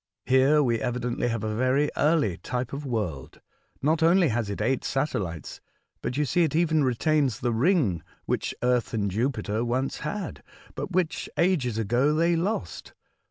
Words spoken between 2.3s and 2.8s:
type